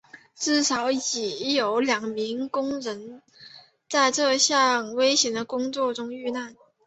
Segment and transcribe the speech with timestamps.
[0.35, 3.21] 至少已有两名工人
[3.87, 6.55] 在这项危险的工作中遇难。